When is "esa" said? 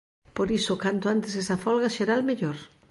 1.41-1.61